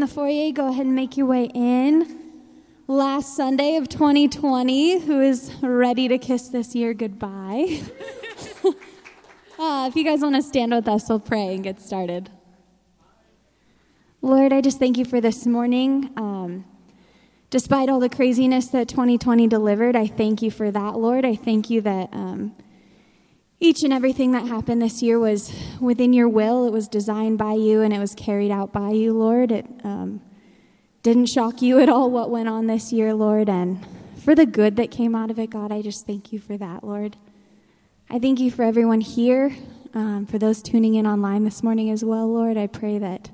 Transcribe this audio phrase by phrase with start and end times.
[0.00, 2.18] the foyer, go ahead and make your way in.
[2.86, 7.82] Last Sunday of 2020, who is ready to kiss this year goodbye?
[9.58, 12.30] uh, if you guys want to stand with us, we'll pray and get started.
[14.22, 16.10] Lord, I just thank you for this morning.
[16.16, 16.64] Um,
[17.50, 21.24] despite all the craziness that 2020 delivered, I thank you for that, Lord.
[21.24, 22.08] I thank you that.
[22.12, 22.54] Um,
[23.60, 26.66] each and everything that happened this year was within your will.
[26.66, 29.52] It was designed by you and it was carried out by you, Lord.
[29.52, 30.22] It um,
[31.02, 33.50] didn't shock you at all what went on this year, Lord.
[33.50, 33.86] And
[34.16, 36.82] for the good that came out of it, God, I just thank you for that,
[36.82, 37.18] Lord.
[38.08, 39.54] I thank you for everyone here,
[39.92, 42.56] um, for those tuning in online this morning as well, Lord.
[42.56, 43.30] I pray that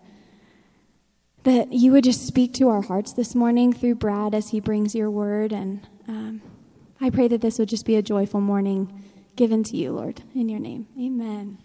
[1.45, 4.97] that you would just speak to our hearts this morning through Brad as he brings
[4.97, 5.53] your word.
[5.53, 6.43] And um,
[7.01, 9.05] I pray that this would just be a joyful morning
[9.37, 10.89] given to you, Lord, in your name.
[10.99, 11.59] Amen.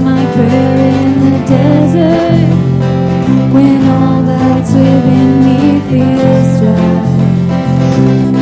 [0.00, 2.48] Prayer in the desert
[3.52, 7.12] when all that's within me feels dry.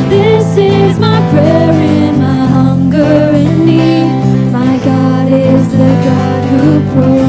[0.09, 4.51] This is my prayer in my hunger and need.
[4.51, 7.20] My God is the God who provides.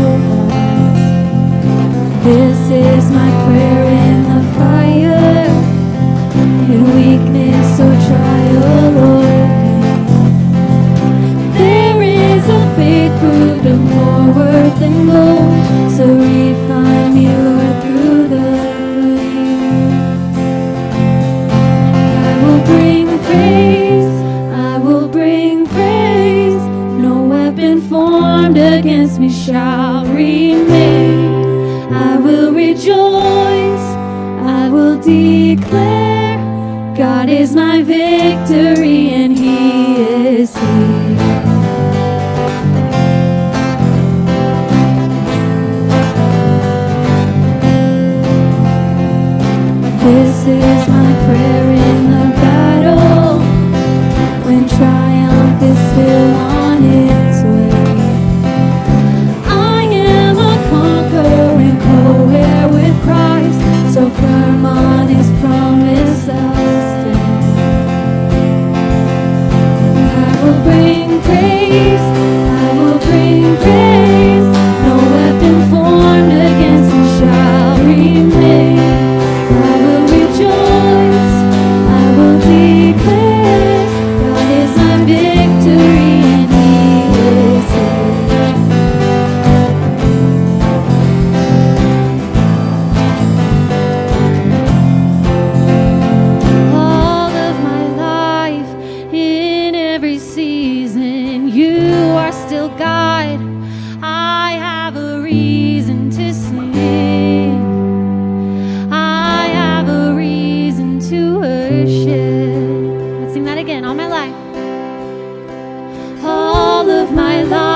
[117.12, 117.71] My life,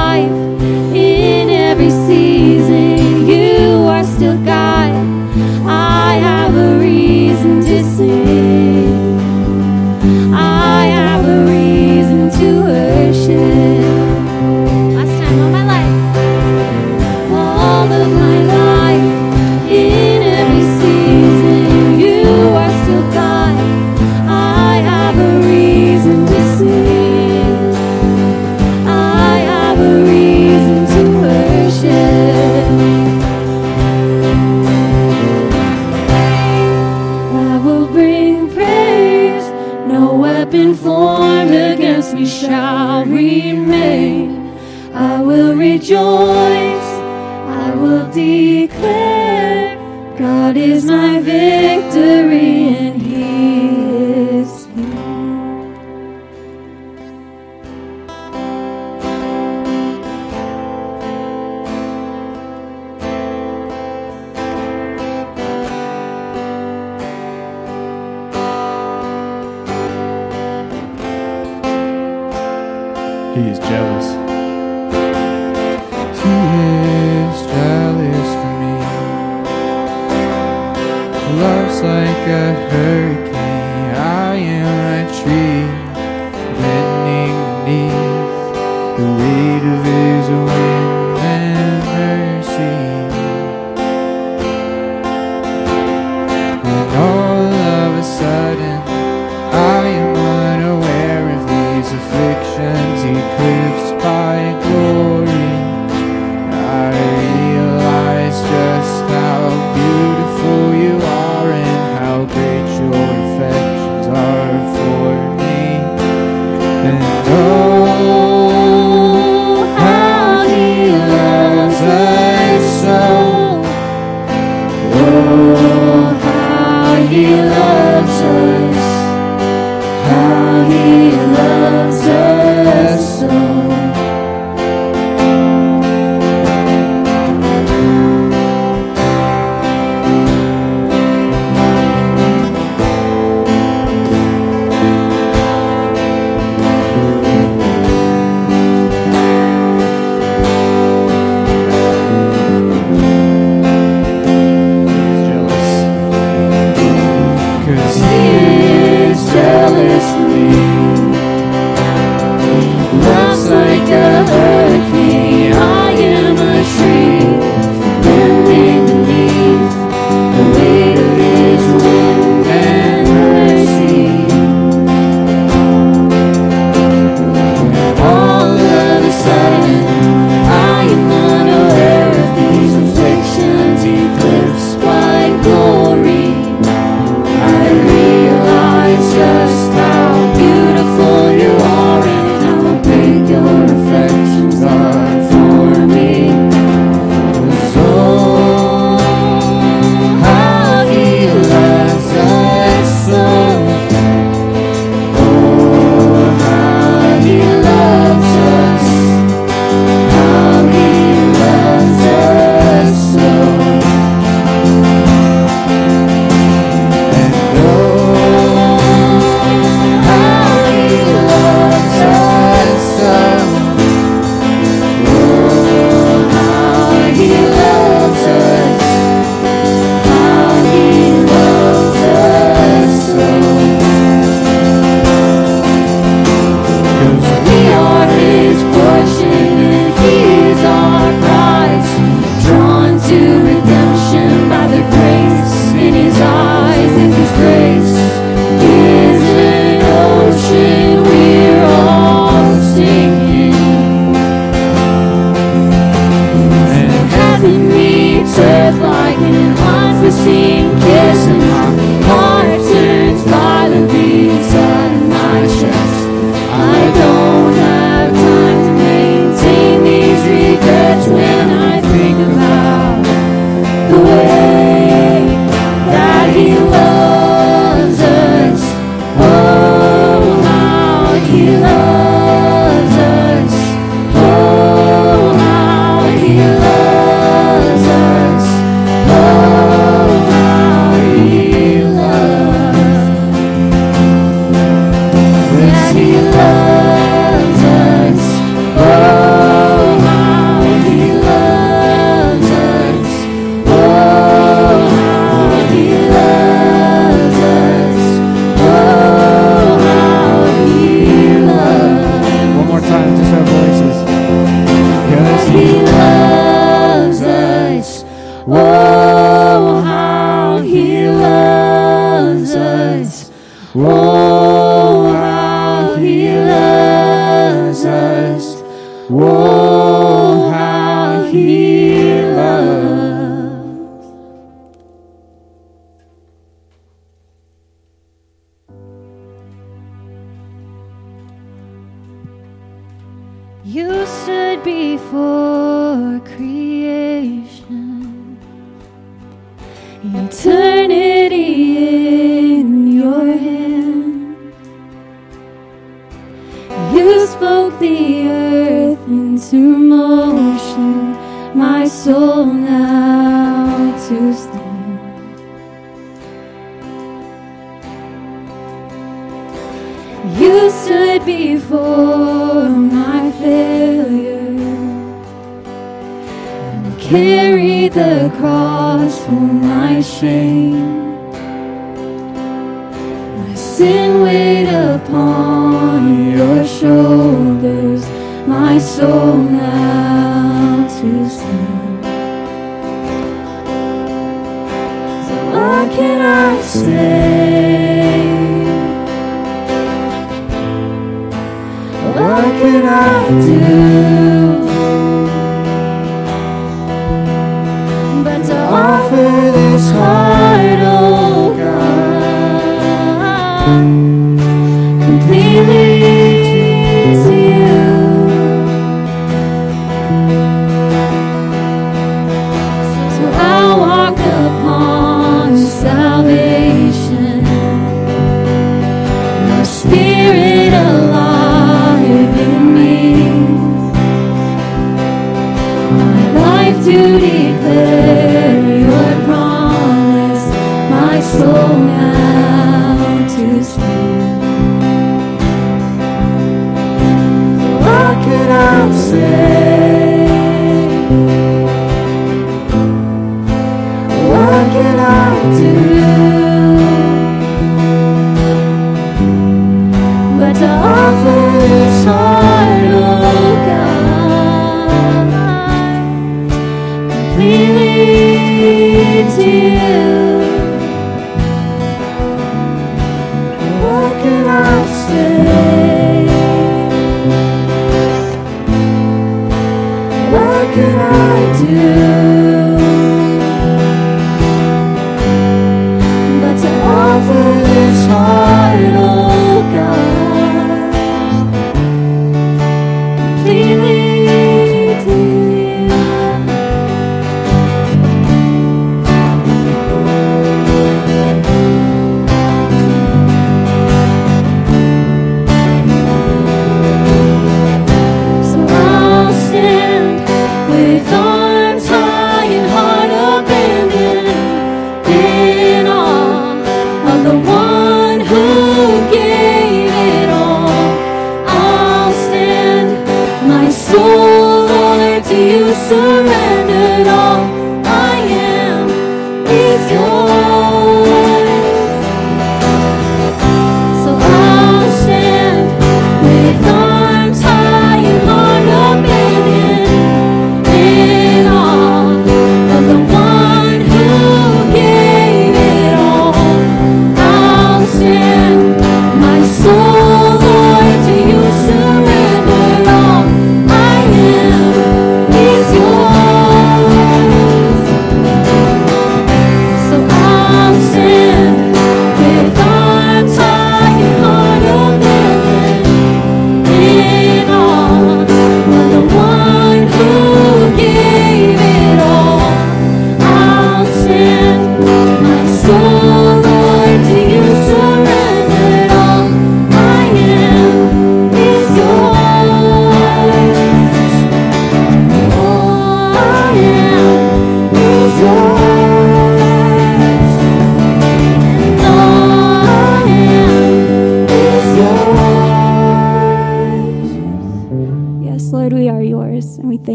[324.19, 328.63] Oh, how he loves us.
[329.11, 329.66] Oh,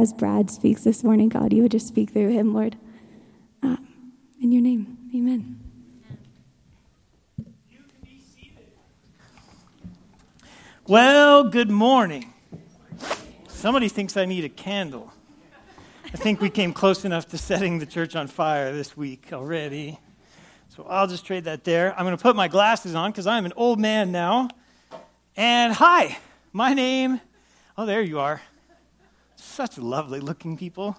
[0.00, 2.76] as Brad speaks this morning, God, you would just speak through him, Lord.
[3.62, 3.86] Um,
[4.40, 5.60] in your name, amen.
[10.86, 12.32] Well, good morning.
[13.48, 15.12] Somebody thinks I need a candle.
[16.06, 20.00] I think we came close enough to setting the church on fire this week already.
[20.70, 21.92] So I'll just trade that there.
[21.96, 24.48] I'm going to put my glasses on because I'm an old man now.
[25.36, 26.18] And hi,
[26.54, 27.20] my name,
[27.76, 28.40] oh, there you are.
[29.60, 30.96] Such lovely looking people.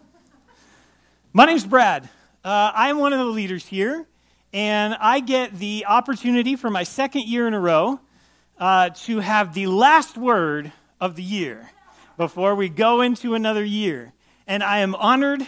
[1.34, 2.08] My name's Brad.
[2.46, 4.06] Uh, I'm one of the leaders here,
[4.54, 8.00] and I get the opportunity for my second year in a row
[8.60, 11.72] uh, to have the last word of the year
[12.18, 14.14] before we go into another year.
[14.46, 15.42] And I am honored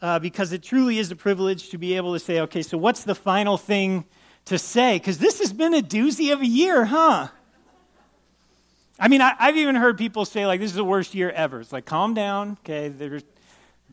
[0.00, 3.04] uh, because it truly is a privilege to be able to say, okay, so what's
[3.04, 4.06] the final thing
[4.46, 4.96] to say?
[4.96, 7.28] Because this has been a doozy of a year, huh?
[8.98, 11.60] I mean, I, have even heard people say, like, this is the worst year ever.
[11.60, 12.88] It's like, calm down, okay?
[12.88, 13.20] There,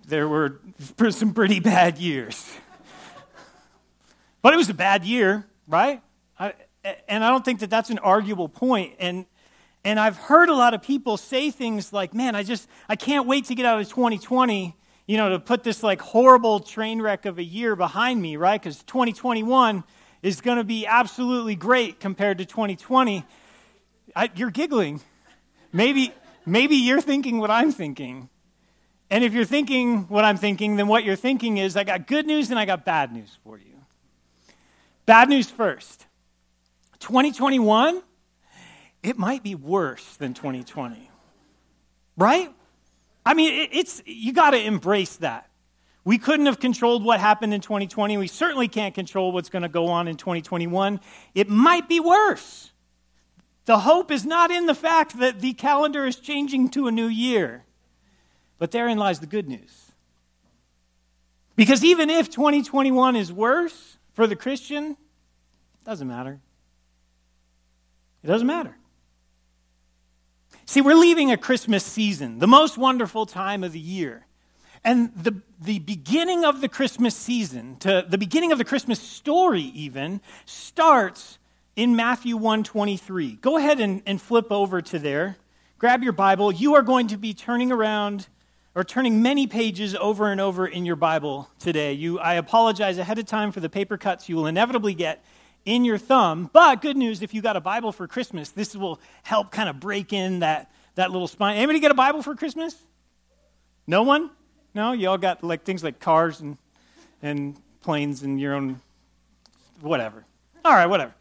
[0.07, 0.59] there were
[1.12, 2.51] some pretty bad years.
[4.41, 6.01] but it was a bad year, right?
[6.39, 6.53] I,
[7.07, 8.95] and I don't think that that's an arguable point.
[9.00, 9.25] And,
[9.83, 13.27] and I've heard a lot of people say things like, man, I just, I can't
[13.27, 14.75] wait to get out of 2020
[15.07, 18.59] you know, to put this like horrible train wreck of a year behind me, right?
[18.59, 19.83] Because 2021
[20.24, 23.24] is going to be absolutely great compared to 2020.
[24.15, 25.01] I, you're giggling.
[25.74, 26.13] Maybe,
[26.45, 28.29] maybe you're thinking what I'm thinking.
[29.10, 32.25] And if you're thinking what I'm thinking, then what you're thinking is I got good
[32.25, 33.65] news and I got bad news for you.
[35.05, 36.07] Bad news first
[37.00, 38.01] 2021,
[39.03, 41.12] it might be worse than 2020.
[42.17, 42.50] Right?
[43.25, 45.50] I mean, it's, you got to embrace that.
[46.03, 48.17] We couldn't have controlled what happened in 2020.
[48.17, 51.00] We certainly can't control what's going to go on in 2021.
[51.34, 52.72] It might be worse.
[53.65, 57.07] The hope is not in the fact that the calendar is changing to a new
[57.07, 57.63] year,
[58.60, 59.91] but therein lies the good news.
[61.55, 66.39] Because even if 2021 is worse for the Christian, it doesn't matter.
[68.24, 68.75] It doesn't matter.
[70.65, 74.25] See, we're leaving a Christmas season, the most wonderful time of the year.
[74.84, 79.62] And the, the beginning of the Christmas season, to the beginning of the Christmas story
[79.62, 81.39] even, starts
[81.75, 83.34] in Matthew 123.
[83.41, 85.38] Go ahead and, and flip over to there.
[85.77, 86.51] Grab your Bible.
[86.51, 88.27] You are going to be turning around
[88.75, 91.94] or turning many pages over and over in your Bible today.
[91.94, 95.24] You, I apologize ahead of time for the paper cuts you will inevitably get
[95.65, 96.50] in your thumb.
[96.51, 99.79] But good news, if you got a Bible for Christmas, this will help kind of
[99.79, 101.58] break in that, that little spine.
[101.58, 102.75] Anybody get a Bible for Christmas?
[103.88, 104.29] No one?
[104.74, 104.94] No?
[104.94, 106.58] You all got like things like cars and,
[107.22, 108.82] and planes and your own
[109.82, 110.25] whatever.
[110.63, 111.13] All right, whatever.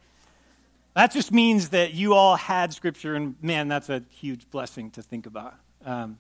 [0.95, 5.03] That just means that you all had Scripture, and man, that's a huge blessing to
[5.03, 5.55] think about.
[5.85, 6.19] Um,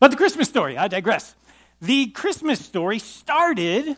[0.00, 1.36] but the Christmas story, I digress.
[1.80, 3.96] The Christmas story started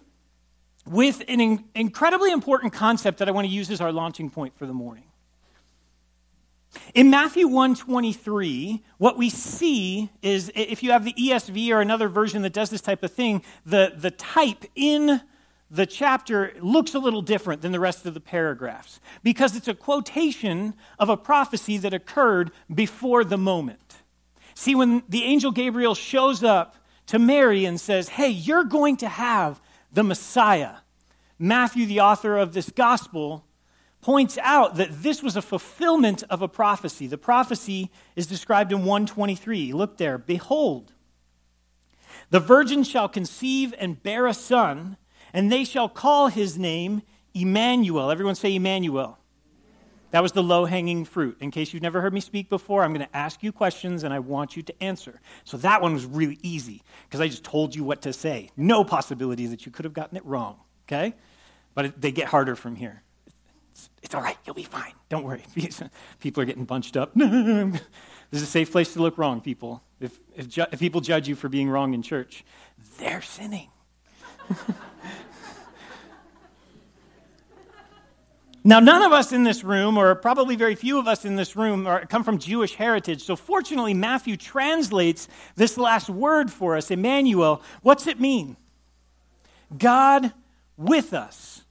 [0.87, 4.57] with an in- incredibly important concept that I want to use as our launching point
[4.59, 5.05] for the morning.
[6.95, 12.43] In Matthew 123, what we see is if you have the ESV or another version
[12.43, 15.23] that does this type of thing, the, the type in
[15.71, 19.75] the chapter looks a little different than the rest of the paragraphs because it's a
[19.75, 24.03] quotation of a prophecy that occurred before the moment.
[24.55, 29.09] See, when the angel Gabriel shows up to Mary and says, Hey, you're going to
[29.09, 29.61] have
[29.93, 30.77] the Messiah.
[31.39, 33.45] Matthew, the author of this gospel,
[34.01, 37.07] points out that this was a fulfillment of a prophecy.
[37.07, 39.73] The prophecy is described in 123.
[39.73, 40.19] Look there.
[40.19, 40.93] Behold,
[42.31, 44.97] the virgin shall conceive and bear a son,
[45.39, 47.01] and they shall call his name
[47.33, 48.11] Emmanuel.
[48.11, 49.19] Everyone say Emmanuel.
[50.11, 51.37] That was the low hanging fruit.
[51.41, 54.13] In case you've never heard me speak before, I'm going to ask you questions and
[54.13, 55.21] I want you to answer.
[55.45, 58.51] So that one was really easy because I just told you what to say.
[58.57, 60.57] No possibility that you could have gotten it wrong.
[60.89, 61.15] Okay?
[61.73, 63.05] But it, they get harder from here.
[63.71, 64.39] It's, it's, all right.
[64.45, 64.95] You'll be fine.
[65.09, 65.45] Don't worry.
[66.19, 67.13] people are getting bunched up.
[67.15, 67.81] this
[68.33, 69.85] is a safe place to look wrong, people.
[70.01, 72.45] If, if, ju- if people judge you for being wrong in church,
[72.99, 73.69] they're sinning.
[78.69, 81.57] Now, none of us in this room, or probably very few of us in this
[81.57, 83.23] room, are, come from Jewish heritage.
[83.23, 85.27] So, fortunately, Matthew translates
[85.57, 87.63] this last word for us, Emmanuel.
[87.81, 88.59] What's it mean?
[89.79, 90.35] God
[90.77, 91.65] with us.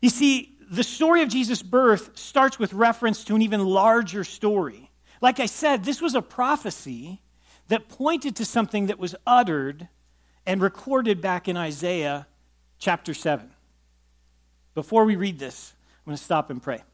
[0.00, 4.92] You see, the story of Jesus' birth starts with reference to an even larger story.
[5.20, 7.22] Like I said, this was a prophecy
[7.66, 9.88] that pointed to something that was uttered
[10.46, 12.28] and recorded back in Isaiah
[12.78, 13.50] chapter 7.
[14.78, 16.84] Before we read this, I'm going to stop and pray.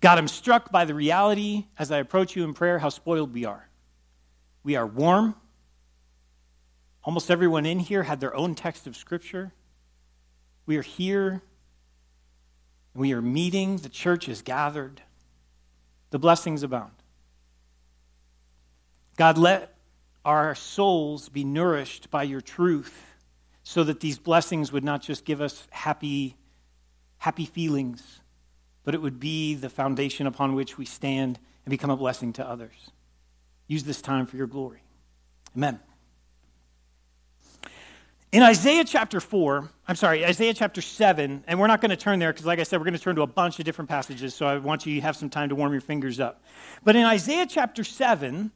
[0.00, 3.44] God, I'm struck by the reality as I approach you in prayer how spoiled we
[3.44, 3.68] are.
[4.62, 5.34] We are warm.
[7.02, 9.52] Almost everyone in here had their own text of Scripture.
[10.64, 11.42] We are here.
[12.94, 13.78] We are meeting.
[13.78, 15.02] The church is gathered.
[16.10, 16.92] The blessings abound.
[19.16, 19.71] God, let
[20.24, 23.14] our souls be nourished by your truth
[23.64, 26.36] so that these blessings would not just give us happy,
[27.18, 28.20] happy feelings,
[28.84, 32.48] but it would be the foundation upon which we stand and become a blessing to
[32.48, 32.90] others.
[33.68, 34.82] Use this time for your glory.
[35.56, 35.80] Amen.
[38.32, 42.18] In Isaiah chapter 4, I'm sorry, Isaiah chapter 7, and we're not going to turn
[42.18, 44.34] there because, like I said, we're going to turn to a bunch of different passages,
[44.34, 46.42] so I want you to have some time to warm your fingers up.
[46.82, 48.50] But in Isaiah chapter 7,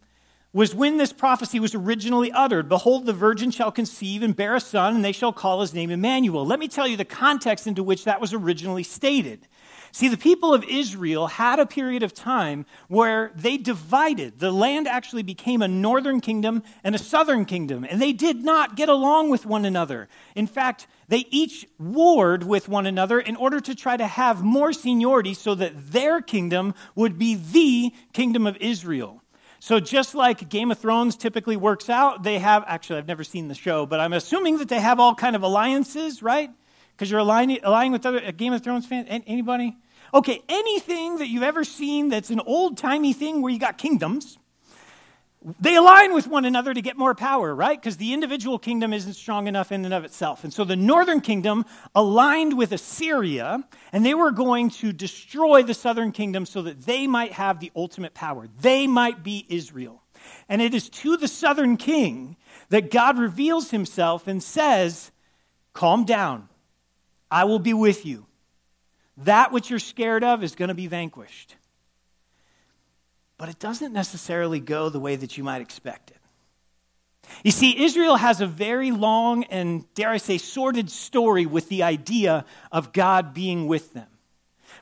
[0.56, 2.66] was when this prophecy was originally uttered.
[2.66, 5.90] Behold, the virgin shall conceive and bear a son, and they shall call his name
[5.90, 6.46] Emmanuel.
[6.46, 9.46] Let me tell you the context into which that was originally stated.
[9.92, 14.38] See, the people of Israel had a period of time where they divided.
[14.38, 18.76] The land actually became a northern kingdom and a southern kingdom, and they did not
[18.76, 20.08] get along with one another.
[20.34, 24.72] In fact, they each warred with one another in order to try to have more
[24.72, 29.22] seniority so that their kingdom would be the kingdom of Israel.
[29.58, 33.48] So, just like Game of Thrones typically works out, they have actually, I've never seen
[33.48, 36.50] the show, but I'm assuming that they have all kind of alliances, right?
[36.94, 39.06] Because you're aligning, aligning with other uh, Game of Thrones fans.
[39.08, 39.76] Anybody?
[40.14, 44.38] Okay, anything that you've ever seen that's an old timey thing where you got kingdoms,
[45.60, 47.80] they align with one another to get more power, right?
[47.80, 50.42] Because the individual kingdom isn't strong enough in and of itself.
[50.42, 55.74] And so the northern kingdom aligned with Assyria, and they were going to destroy the
[55.74, 58.48] southern kingdom so that they might have the ultimate power.
[58.60, 60.02] They might be Israel.
[60.48, 62.36] And it is to the southern king
[62.70, 65.12] that God reveals himself and says,
[65.72, 66.48] Calm down.
[67.30, 68.26] I will be with you
[69.18, 71.56] that which you're scared of is going to be vanquished.
[73.38, 76.16] But it doesn't necessarily go the way that you might expect it.
[77.42, 81.82] You see, Israel has a very long and, dare I say, sordid story with the
[81.82, 84.08] idea of God being with them.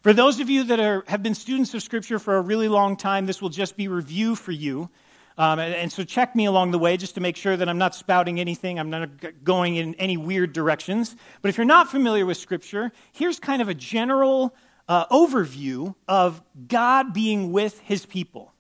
[0.02, 2.96] For those of you that are, have been students of Scripture for a really long
[2.96, 4.90] time, this will just be review for you.
[5.36, 7.78] Um, and, and, so check me along the way just to make sure that I'm
[7.78, 11.16] not spouting anything, I'm not going in any weird directions.
[11.42, 14.54] But if you're not familiar with Scripture, here's kind of a general
[14.88, 18.54] uh, overview of God being with his people.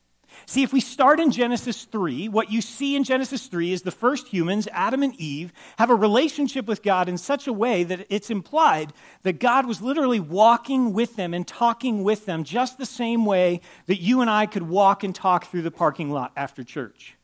[0.46, 3.90] See, if we start in Genesis 3, what you see in Genesis 3 is the
[3.90, 8.06] first humans, Adam and Eve, have a relationship with God in such a way that
[8.10, 12.86] it's implied that God was literally walking with them and talking with them just the
[12.86, 16.62] same way that you and I could walk and talk through the parking lot after
[16.62, 17.16] church.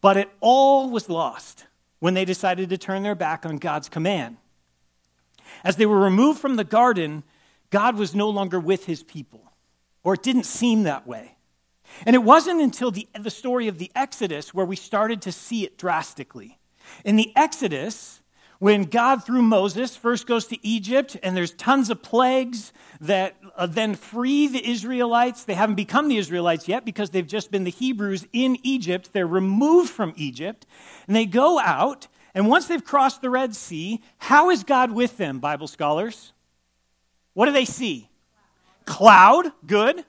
[0.00, 1.66] But it all was lost
[2.00, 4.38] when they decided to turn their back on God's command.
[5.62, 7.22] As they were removed from the garden,
[7.74, 9.42] God was no longer with his people,
[10.04, 11.36] or it didn't seem that way.
[12.06, 15.64] And it wasn't until the, the story of the Exodus where we started to see
[15.64, 16.60] it drastically.
[17.04, 18.22] In the Exodus,
[18.60, 23.66] when God, through Moses, first goes to Egypt, and there's tons of plagues that uh,
[23.66, 25.42] then free the Israelites.
[25.42, 29.12] They haven't become the Israelites yet because they've just been the Hebrews in Egypt.
[29.12, 30.64] They're removed from Egypt,
[31.08, 32.06] and they go out.
[32.36, 36.33] And once they've crossed the Red Sea, how is God with them, Bible scholars?
[37.34, 38.08] What do they see?
[38.86, 40.04] Cloud, good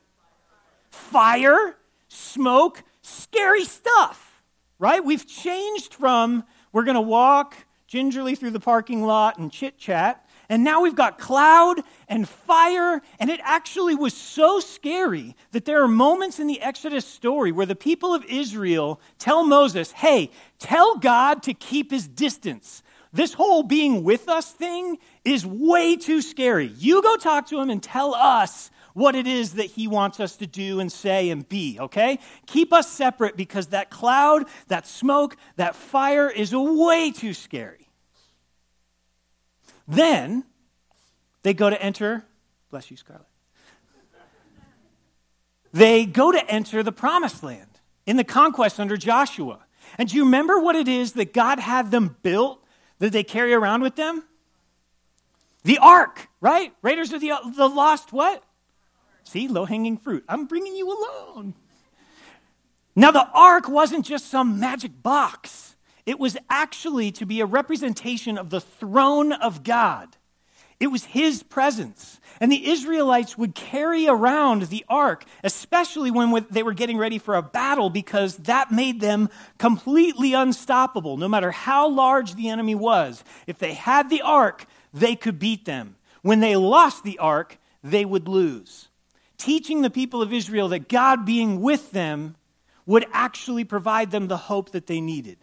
[0.96, 1.76] fire,
[2.08, 4.44] smoke, scary stuff,
[4.80, 5.04] right?
[5.04, 7.56] We've changed from we're going to walk
[7.88, 10.28] gingerly through the parking lot and chit chat.
[10.50, 15.82] And now we've got cloud and fire, and it actually was so scary that there
[15.82, 20.98] are moments in the Exodus story where the people of Israel tell Moses, hey, tell
[20.98, 22.84] God to keep his distance.
[23.12, 26.68] This whole being with us thing is way too scary.
[26.78, 30.38] You go talk to him and tell us what it is that He wants us
[30.38, 32.18] to do and say and be, okay?
[32.48, 37.90] Keep us separate because that cloud, that smoke, that fire is way too scary.
[39.86, 40.46] Then
[41.44, 42.26] they go to enter,
[42.72, 43.28] bless you, Scarlett.
[45.74, 49.60] They go to enter the promised land in the conquest under Joshua.
[49.98, 52.64] And do you remember what it is that God had them built
[53.00, 54.24] that they carry around with them?
[55.66, 56.72] The ark, right?
[56.84, 58.44] Raiders of the, the lost what?
[59.24, 60.24] See, low hanging fruit.
[60.30, 61.56] I'm bringing you along.
[62.96, 65.76] Now, the ark wasn't just some magic box,
[66.06, 70.16] it was actually to be a representation of the throne of God.
[70.80, 72.20] It was his presence.
[72.40, 77.34] And the Israelites would carry around the ark, especially when they were getting ready for
[77.34, 83.24] a battle, because that made them completely unstoppable, no matter how large the enemy was.
[83.48, 85.98] If they had the ark, they could beat them.
[86.24, 88.88] When they lost the ark, they would lose
[89.38, 92.36] teaching the people of Israel that God being with them
[92.86, 95.38] would actually provide them the hope that they needed.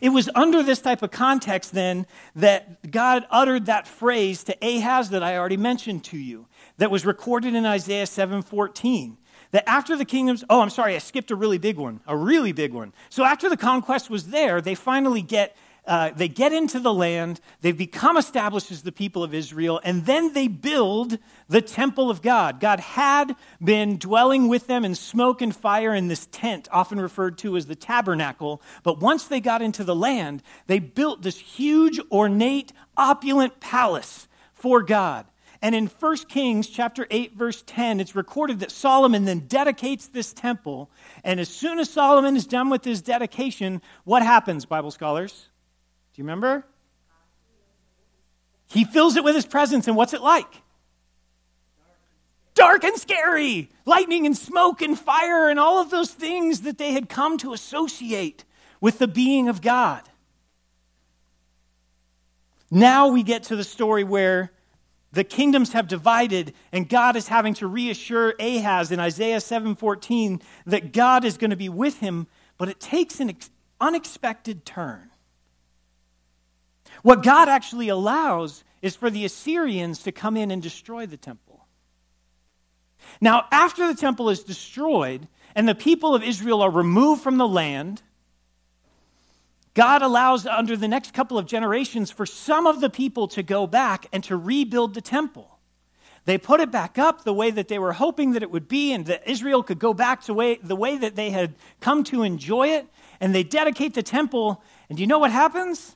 [0.00, 5.10] It was under this type of context then that God uttered that phrase to Ahaz
[5.10, 6.46] that I already mentioned to you
[6.78, 9.18] that was recorded in Isaiah 7:14
[9.50, 12.52] that after the kingdoms oh I'm sorry I skipped a really big one a really
[12.52, 15.54] big one so after the conquest was there they finally get
[15.86, 20.04] uh, they get into the land, they've become established as the people of Israel, and
[20.04, 21.18] then they build
[21.48, 22.58] the temple of God.
[22.58, 27.38] God had been dwelling with them in smoke and fire in this tent, often referred
[27.38, 28.60] to as the tabernacle.
[28.82, 34.82] But once they got into the land, they built this huge, ornate, opulent palace for
[34.82, 35.26] God.
[35.62, 40.32] And in 1 Kings chapter 8 verse 10 it's recorded that Solomon then dedicates this
[40.32, 40.90] temple
[41.24, 45.48] and as soon as Solomon is done with his dedication what happens Bible scholars
[46.16, 46.64] do you remember?
[48.68, 50.62] He fills it with his presence, and what's it like?
[52.56, 56.92] dark and scary lightning and smoke and fire and all of those things that they
[56.92, 58.44] had come to associate
[58.80, 60.02] with the being of God.
[62.68, 64.50] Now we get to the story where
[65.12, 70.92] the kingdoms have divided and God is having to reassure Ahaz in Isaiah 7:14 that
[70.92, 72.26] God is going to be with him,
[72.58, 73.36] but it takes an
[73.80, 75.10] unexpected turn.
[77.06, 81.64] What God actually allows is for the Assyrians to come in and destroy the temple.
[83.20, 87.46] Now, after the temple is destroyed and the people of Israel are removed from the
[87.46, 88.02] land,
[89.74, 93.68] God allows, under the next couple of generations, for some of the people to go
[93.68, 95.60] back and to rebuild the temple.
[96.24, 98.92] They put it back up the way that they were hoping that it would be,
[98.92, 102.24] and that Israel could go back to way, the way that they had come to
[102.24, 102.88] enjoy it.
[103.20, 105.94] And they dedicate the temple, and do you know what happens?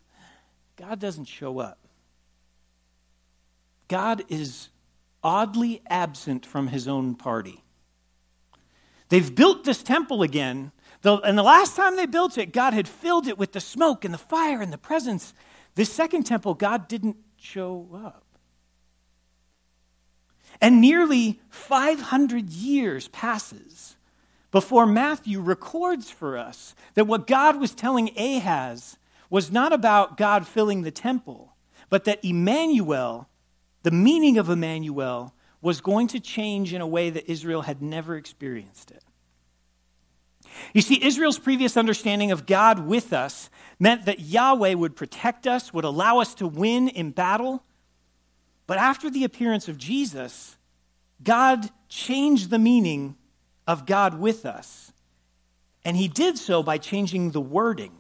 [0.81, 1.79] God doesn't show up.
[3.87, 4.71] God is
[5.23, 7.63] oddly absent from his own party.
[9.11, 10.73] They've built this temple again,
[11.05, 14.15] and the last time they built it, God had filled it with the smoke and
[14.15, 15.35] the fire and the presence.
[15.75, 18.25] This second temple, God didn't show up.
[20.63, 23.99] And nearly 500 years passes
[24.51, 28.97] before Matthew records for us that what God was telling Ahaz
[29.31, 31.55] was not about God filling the temple,
[31.89, 33.29] but that Emmanuel,
[33.83, 38.17] the meaning of Emmanuel, was going to change in a way that Israel had never
[38.17, 39.05] experienced it.
[40.75, 45.73] You see, Israel's previous understanding of God with us meant that Yahweh would protect us,
[45.73, 47.63] would allow us to win in battle.
[48.67, 50.57] But after the appearance of Jesus,
[51.23, 53.17] God changed the meaning
[53.67, 54.93] of God with us.
[55.85, 58.00] And he did so by changing the wording.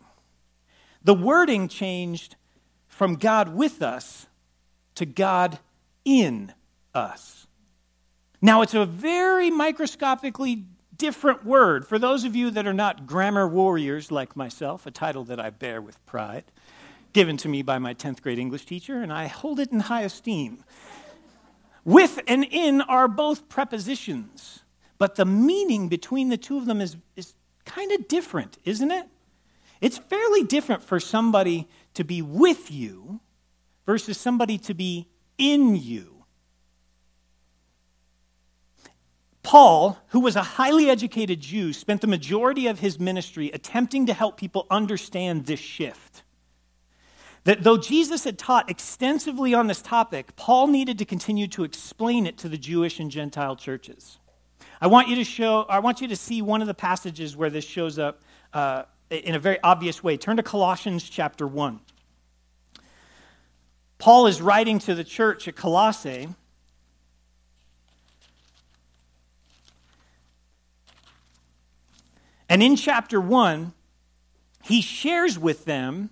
[1.02, 2.36] The wording changed
[2.86, 4.26] from God with us
[4.96, 5.58] to God
[6.04, 6.52] in
[6.94, 7.46] us.
[8.42, 10.64] Now, it's a very microscopically
[10.96, 11.86] different word.
[11.86, 15.48] For those of you that are not grammar warriors like myself, a title that I
[15.48, 16.44] bear with pride,
[17.12, 20.02] given to me by my 10th grade English teacher, and I hold it in high
[20.02, 20.62] esteem.
[21.84, 24.60] With and in are both prepositions,
[24.98, 27.34] but the meaning between the two of them is, is
[27.64, 29.08] kind of different, isn't it?
[29.80, 33.20] It's fairly different for somebody to be with you
[33.86, 36.20] versus somebody to be in you.
[39.42, 44.12] Paul, who was a highly educated Jew, spent the majority of his ministry attempting to
[44.12, 46.22] help people understand this shift.
[47.44, 52.26] That though Jesus had taught extensively on this topic, Paul needed to continue to explain
[52.26, 54.18] it to the Jewish and Gentile churches.
[54.78, 57.50] I want you to show, I want you to see one of the passages where
[57.50, 60.16] this shows up uh, in a very obvious way.
[60.16, 61.80] Turn to Colossians chapter 1.
[63.98, 66.28] Paul is writing to the church at Colossae,
[72.50, 73.72] And in chapter 1,
[74.64, 76.10] he shares with them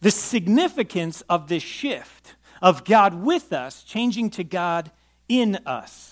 [0.00, 4.90] the significance of this shift of God with us changing to God
[5.28, 6.09] in us.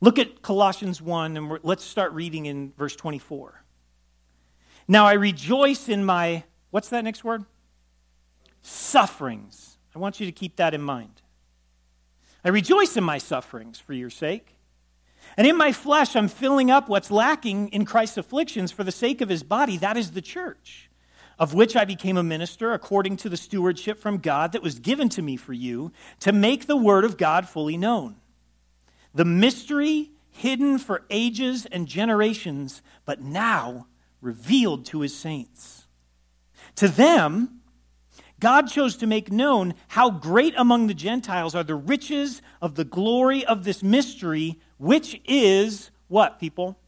[0.00, 3.62] Look at Colossians 1, and let's start reading in verse 24.
[4.86, 7.44] Now I rejoice in my, what's that next word?
[8.62, 9.78] Sufferings.
[9.94, 11.22] I want you to keep that in mind.
[12.44, 14.58] I rejoice in my sufferings for your sake
[15.36, 19.20] and in my flesh, I'm filling up what's lacking in Christ's afflictions for the sake
[19.20, 19.76] of his body.
[19.76, 20.90] That is the church,
[21.38, 25.08] of which I became a minister according to the stewardship from God that was given
[25.10, 28.16] to me for you to make the word of God fully known.
[29.14, 33.86] The mystery hidden for ages and generations, but now
[34.20, 35.86] revealed to his saints.
[36.76, 37.60] To them,
[38.40, 42.84] God chose to make known how great among the Gentiles are the riches of the
[42.84, 46.78] glory of this mystery which is what, people?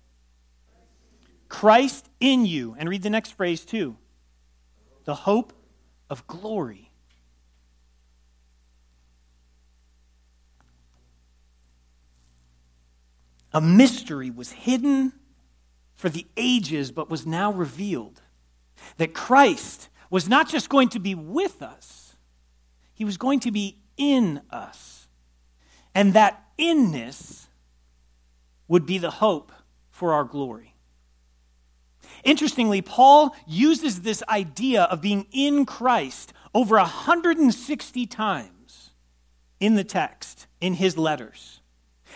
[1.48, 2.76] Christ in you.
[2.78, 3.96] And read the next phrase too
[5.04, 5.52] the hope
[6.08, 6.89] of glory.
[13.52, 15.12] A mystery was hidden
[15.94, 18.22] for the ages, but was now revealed.
[18.96, 22.16] That Christ was not just going to be with us,
[22.94, 25.08] he was going to be in us.
[25.94, 27.48] And that inness
[28.68, 29.52] would be the hope
[29.90, 30.76] for our glory.
[32.24, 38.90] Interestingly, Paul uses this idea of being in Christ over 160 times
[39.58, 41.59] in the text, in his letters.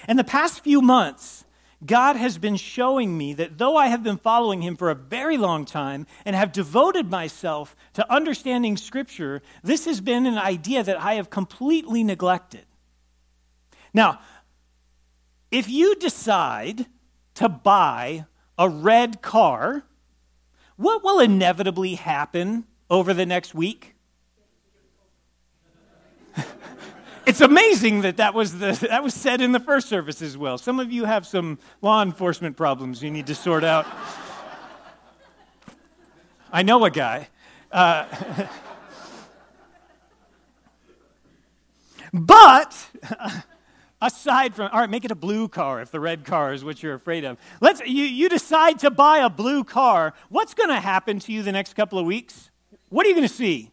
[0.07, 1.45] And the past few months,
[1.85, 5.37] God has been showing me that though I have been following him for a very
[5.37, 11.01] long time and have devoted myself to understanding Scripture, this has been an idea that
[11.01, 12.65] I have completely neglected.
[13.93, 14.21] Now,
[15.51, 16.87] if you decide
[17.35, 18.27] to buy
[18.59, 19.85] a red car,
[20.77, 23.95] what will inevitably happen over the next week?
[27.27, 30.59] it's amazing that that was, the, that was said in the first service as well.
[30.59, 33.87] Some of you have some law enforcement problems you need to sort out.
[36.53, 37.29] I know a guy.
[37.73, 38.07] Uh,
[42.13, 42.89] but
[44.01, 46.83] aside from all right make it a blue car if the red car is what
[46.83, 50.79] you're afraid of let's you, you decide to buy a blue car what's going to
[50.79, 52.51] happen to you the next couple of weeks
[52.91, 53.71] what are you going to see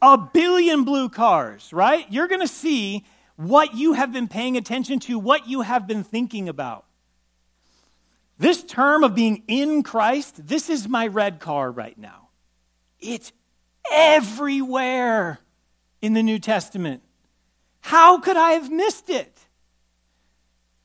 [0.00, 3.04] a billion blue cars right you're going to see
[3.36, 6.84] what you have been paying attention to what you have been thinking about
[8.38, 12.28] this term of being in christ this is my red car right now
[13.00, 13.32] it's
[13.90, 15.38] everywhere
[16.00, 17.02] in the new testament
[17.88, 19.46] how could I have missed it?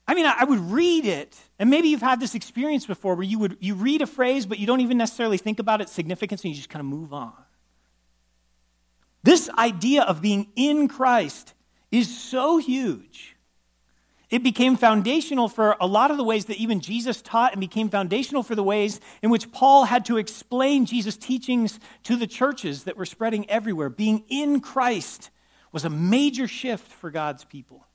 [0.07, 3.39] I mean, I would read it, and maybe you've had this experience before where you
[3.39, 6.51] would you read a phrase, but you don't even necessarily think about its significance, and
[6.51, 7.33] you just kind of move on.
[9.23, 11.53] This idea of being in Christ
[11.91, 13.35] is so huge.
[14.29, 17.89] It became foundational for a lot of the ways that even Jesus taught, and became
[17.89, 22.85] foundational for the ways in which Paul had to explain Jesus' teachings to the churches
[22.85, 23.89] that were spreading everywhere.
[23.89, 25.29] Being in Christ
[25.71, 27.85] was a major shift for God's people.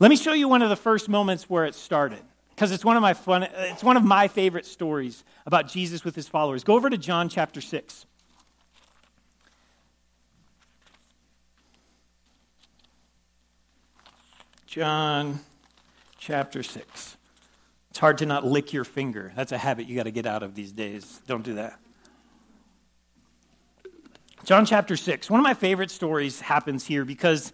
[0.00, 2.96] Let me show you one of the first moments where it started because it's one
[2.96, 6.64] of my fun it's one of my favorite stories about Jesus with his followers.
[6.64, 8.06] Go over to John chapter 6.
[14.72, 15.38] John
[16.16, 17.18] chapter 6.
[17.90, 19.30] It's hard to not lick your finger.
[19.36, 21.20] That's a habit you got to get out of these days.
[21.26, 21.78] Don't do that.
[24.44, 25.28] John chapter 6.
[25.28, 27.52] One of my favorite stories happens here because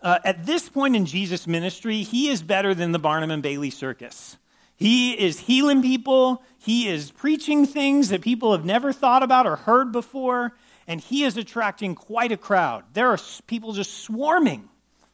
[0.00, 3.68] uh, at this point in Jesus' ministry, he is better than the Barnum and Bailey
[3.68, 4.38] circus.
[4.74, 9.56] He is healing people, he is preaching things that people have never thought about or
[9.56, 12.84] heard before, and he is attracting quite a crowd.
[12.94, 14.70] There are people just swarming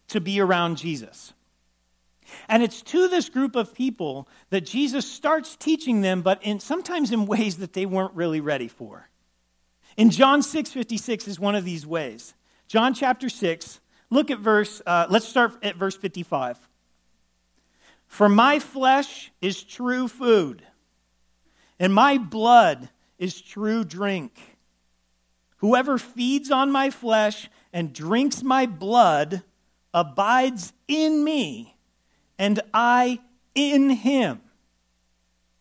[0.07, 1.33] to be around Jesus.
[2.49, 7.11] And it's to this group of people that Jesus starts teaching them, but in, sometimes
[7.12, 9.09] in ways that they weren't really ready for.
[9.97, 12.35] In John 6 56 is one of these ways.
[12.69, 16.57] John chapter 6, look at verse, uh, let's start at verse 55.
[18.07, 20.62] For my flesh is true food,
[21.79, 24.59] and my blood is true drink.
[25.59, 29.43] Whoever feeds on my flesh and drinks my blood
[29.93, 31.77] abides in me,
[32.40, 33.20] and I
[33.55, 34.40] in him.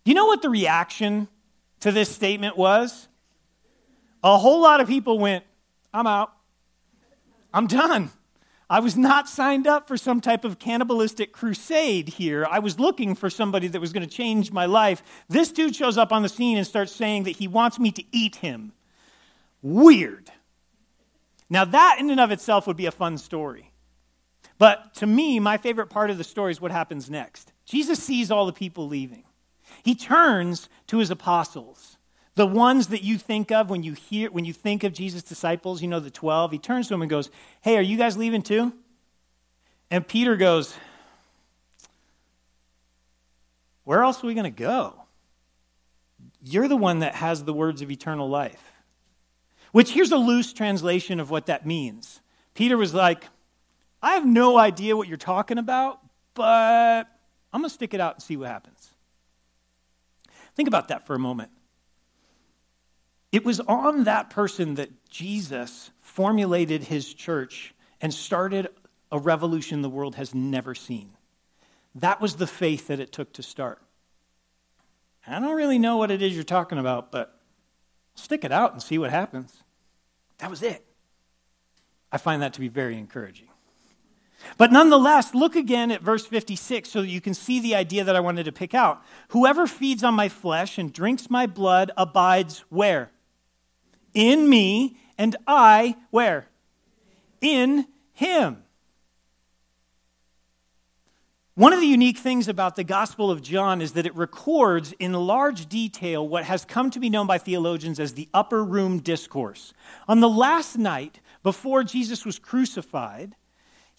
[0.05, 1.27] You know what the reaction
[1.81, 3.07] to this statement was?
[4.23, 5.45] a whole lot of people went,
[5.93, 6.33] I'm out.
[7.53, 8.11] I'm done.
[8.69, 12.45] I was not signed up for some type of cannibalistic crusade here.
[12.49, 15.01] I was looking for somebody that was going to change my life.
[15.27, 18.03] This dude shows up on the scene and starts saying that he wants me to
[18.11, 18.73] eat him.
[19.61, 20.31] Weird.
[21.49, 23.68] Now, that in and of itself would be a fun story.
[24.59, 27.51] But to me, my favorite part of the story is what happens next.
[27.65, 29.23] Jesus sees all the people leaving.
[29.83, 31.97] He turns to his apostles
[32.35, 35.81] the ones that you think of when you hear when you think of Jesus' disciples,
[35.81, 38.41] you know the 12, he turns to them and goes, "Hey, are you guys leaving
[38.41, 38.71] too?"
[39.91, 40.77] And Peter goes,
[43.83, 45.03] "Where else are we going to go?
[46.41, 48.71] You're the one that has the words of eternal life."
[49.73, 52.21] Which here's a loose translation of what that means.
[52.53, 53.27] Peter was like,
[54.01, 55.99] "I have no idea what you're talking about,
[56.33, 57.07] but
[57.51, 58.91] I'm going to stick it out and see what happens."
[60.55, 61.51] Think about that for a moment.
[63.31, 68.67] It was on that person that Jesus formulated his church and started
[69.11, 71.15] a revolution the world has never seen.
[71.95, 73.81] That was the faith that it took to start.
[75.27, 77.39] I don't really know what it is you're talking about, but
[78.15, 79.63] stick it out and see what happens.
[80.39, 80.85] That was it.
[82.11, 83.48] I find that to be very encouraging.
[84.57, 88.15] But nonetheless, look again at verse 56 so that you can see the idea that
[88.15, 89.01] I wanted to pick out.
[89.29, 93.11] Whoever feeds on my flesh and drinks my blood abides where?
[94.13, 96.47] in me, and I, where?
[97.41, 98.63] In him.
[101.55, 105.11] One of the unique things about the Gospel of John is that it records in
[105.11, 109.73] large detail what has come to be known by theologians as the upper room discourse.
[110.07, 113.35] On the last night before Jesus was crucified,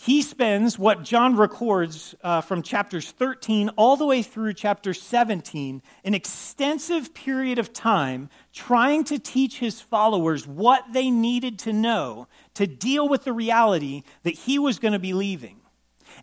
[0.03, 5.83] he spends what John records uh, from chapters 13 all the way through chapter 17,
[6.05, 12.29] an extensive period of time trying to teach his followers what they needed to know
[12.55, 15.61] to deal with the reality that he was going to be leaving.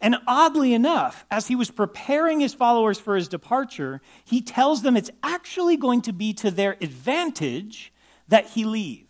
[0.02, 4.98] And oddly enough, as he was preparing his followers for his departure, he tells them
[4.98, 7.94] it's actually going to be to their advantage
[8.28, 9.07] that he leave.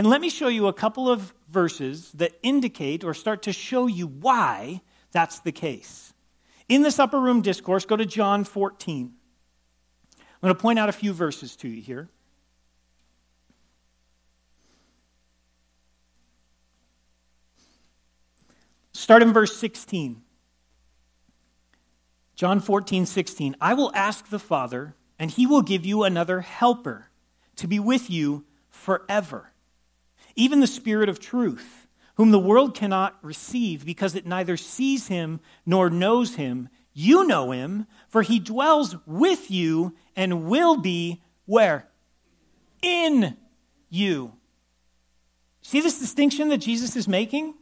[0.00, 3.86] And let me show you a couple of verses that indicate or start to show
[3.86, 4.80] you why
[5.12, 6.14] that's the case.
[6.70, 9.12] In this upper room discourse, go to John 14.
[10.18, 12.08] I'm going to point out a few verses to you here.
[18.94, 20.22] Start in verse 16.
[22.36, 23.54] John 14, 16.
[23.60, 27.10] I will ask the Father, and he will give you another helper
[27.56, 29.49] to be with you forever.
[30.40, 35.38] Even the Spirit of truth, whom the world cannot receive because it neither sees him
[35.66, 36.70] nor knows him.
[36.94, 41.90] You know him, for he dwells with you and will be where?
[42.80, 43.36] In
[43.90, 44.32] you.
[45.60, 47.52] See this distinction that Jesus is making?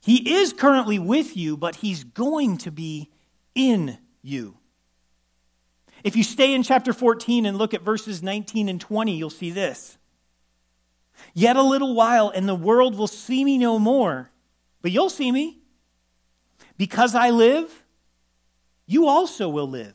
[0.00, 3.12] He is currently with you, but he's going to be
[3.54, 4.56] in you.
[6.02, 9.52] If you stay in chapter 14 and look at verses 19 and 20, you'll see
[9.52, 9.96] this.
[11.32, 14.30] Yet a little while, and the world will see me no more,
[14.82, 15.58] but you'll see me.
[16.76, 17.84] Because I live,
[18.86, 19.94] you also will live.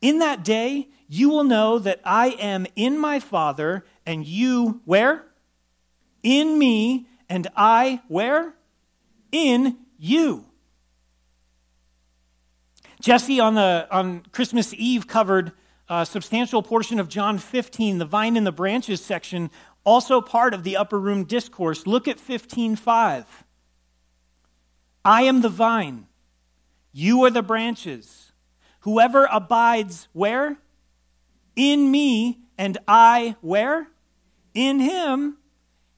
[0.00, 5.24] In that day, you will know that I am in my Father, and you, where?
[6.22, 8.54] In me, and I, where?
[9.34, 10.44] in you.
[13.02, 15.52] Jesse on, the, on Christmas Eve covered
[15.88, 19.50] a substantial portion of John 15, the vine and the branches section,
[19.84, 21.86] also part of the upper room discourse.
[21.86, 23.44] Look at 15:5.
[25.04, 26.06] I am the vine,
[26.92, 28.32] you are the branches.
[28.80, 30.58] Whoever abides where?
[31.56, 33.88] In me, and I where?
[34.54, 35.38] In him.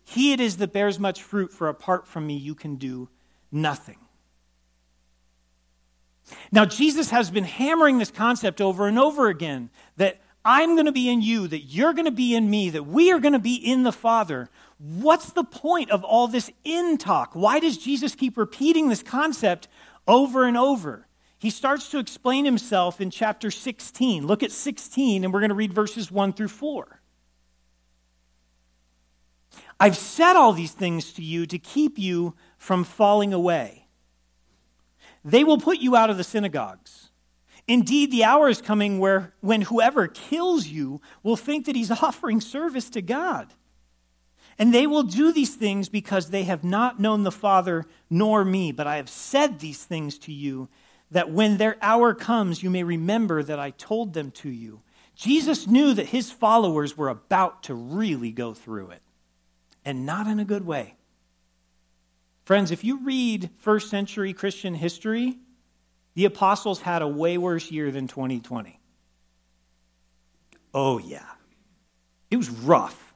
[0.05, 3.09] He it is that bears much fruit, for apart from me you can do
[3.51, 3.99] nothing.
[6.51, 10.92] Now, Jesus has been hammering this concept over and over again that I'm going to
[10.92, 13.40] be in you, that you're going to be in me, that we are going to
[13.40, 14.49] be in the Father.
[14.78, 17.32] What's the point of all this in talk?
[17.34, 19.66] Why does Jesus keep repeating this concept
[20.07, 21.09] over and over?
[21.36, 24.24] He starts to explain himself in chapter 16.
[24.24, 27.01] Look at 16, and we're going to read verses 1 through 4.
[29.80, 33.88] I've said all these things to you to keep you from falling away.
[35.24, 37.06] They will put you out of the synagogues.
[37.69, 42.41] Indeed, the hour is coming where when whoever kills you will think that he's offering
[42.41, 43.53] service to God.
[44.59, 48.73] And they will do these things because they have not known the Father nor me.
[48.73, 50.69] But I have said these things to you
[51.11, 54.83] that when their hour comes, you may remember that I told them to you.
[55.14, 59.03] Jesus knew that his followers were about to really go through it,
[59.85, 60.97] and not in a good way.
[62.45, 65.39] Friends, if you read first century Christian history,
[66.17, 68.81] the apostles had a way worse year than 2020.
[70.73, 71.27] Oh, yeah.
[72.31, 73.14] It was rough.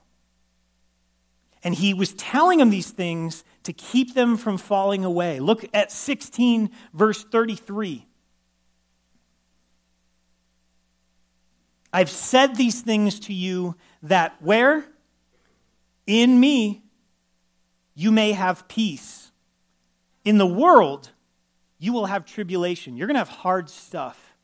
[1.64, 5.40] And he was telling them these things to keep them from falling away.
[5.40, 8.06] Look at 16, verse 33.
[11.92, 14.84] I've said these things to you that where?
[16.06, 16.82] In me
[17.94, 19.32] you may have peace.
[20.22, 21.12] In the world,
[21.80, 22.96] you will have tribulation.
[22.96, 24.36] You're going to have hard stuff.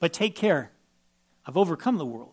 [0.00, 0.72] But take care.
[1.46, 2.32] I've overcome the world.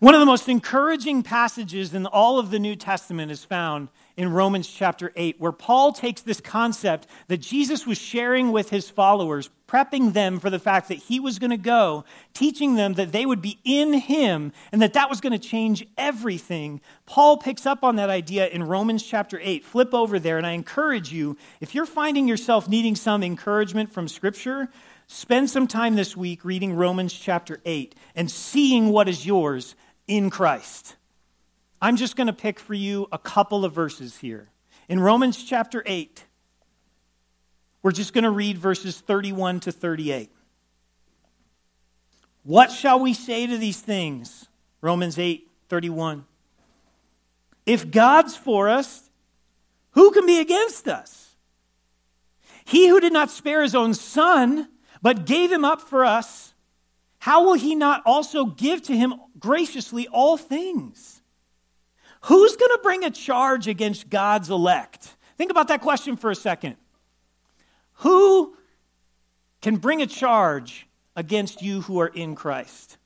[0.00, 4.32] One of the most encouraging passages in all of the New Testament is found in
[4.32, 9.50] Romans chapter 8, where Paul takes this concept that Jesus was sharing with his followers,
[9.66, 13.26] prepping them for the fact that he was going to go, teaching them that they
[13.26, 16.80] would be in him and that that was going to change everything.
[17.06, 19.64] Paul picks up on that idea in Romans chapter 8.
[19.64, 24.06] Flip over there, and I encourage you, if you're finding yourself needing some encouragement from
[24.06, 24.68] Scripture,
[25.08, 29.74] spend some time this week reading Romans chapter 8 and seeing what is yours
[30.06, 30.96] in Christ.
[31.84, 34.48] I'm just going to pick for you a couple of verses here.
[34.88, 36.24] In Romans chapter 8,
[37.82, 40.30] we're just going to read verses 31 to 38.
[42.42, 44.48] What shall we say to these things?
[44.80, 46.24] Romans 8, 31.
[47.66, 49.10] If God's for us,
[49.90, 51.36] who can be against us?
[52.64, 54.70] He who did not spare his own son,
[55.02, 56.54] but gave him up for us,
[57.18, 61.13] how will he not also give to him graciously all things?
[62.24, 65.16] Who's going to bring a charge against God's elect?
[65.36, 66.76] Think about that question for a second.
[67.98, 68.56] Who
[69.60, 72.96] can bring a charge against you who are in Christ?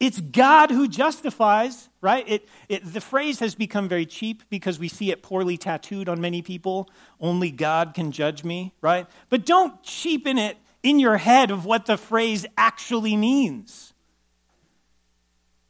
[0.00, 2.28] It's God who justifies, right?
[2.28, 6.20] It, it, the phrase has become very cheap because we see it poorly tattooed on
[6.20, 6.90] many people.
[7.20, 9.06] Only God can judge me, right?
[9.30, 13.94] But don't cheapen it in your head of what the phrase actually means.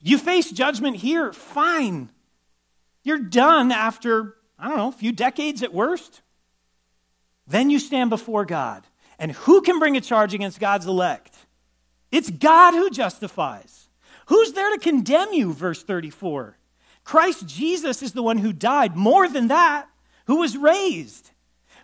[0.00, 2.10] You face judgment here, fine.
[3.02, 6.22] You're done after, I don't know, a few decades at worst.
[7.46, 8.86] Then you stand before God.
[9.18, 11.36] And who can bring a charge against God's elect?
[12.10, 13.88] It's God who justifies.
[14.26, 15.52] Who's there to condemn you?
[15.52, 16.56] Verse 34.
[17.04, 18.96] Christ Jesus is the one who died.
[18.96, 19.88] More than that,
[20.26, 21.30] who was raised,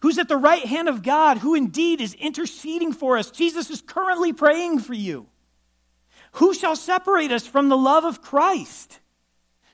[0.00, 3.30] who's at the right hand of God, who indeed is interceding for us.
[3.30, 5.26] Jesus is currently praying for you.
[6.32, 9.00] Who shall separate us from the love of Christ?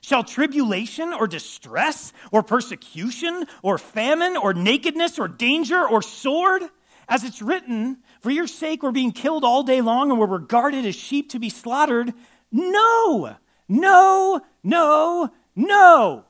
[0.05, 6.61] Shall tribulation or distress or persecution or famine or nakedness or danger or sword?
[7.09, 10.85] As it's written, for your sake we're being killed all day long and we're regarded
[10.85, 12.13] as sheep to be slaughtered.
[12.51, 13.35] No,
[13.67, 16.25] no, no, no.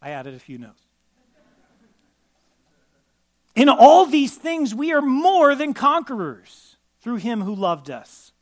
[0.00, 0.80] I added a few notes.
[3.54, 8.32] In all these things, we are more than conquerors through him who loved us.